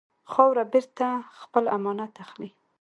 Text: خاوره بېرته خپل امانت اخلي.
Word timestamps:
خاوره 0.31 0.63
بېرته 0.73 1.07
خپل 1.41 1.63
امانت 1.77 2.13
اخلي. 2.25 2.49